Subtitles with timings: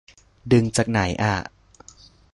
[0.51, 1.33] ดึงจากไหนอ่ะ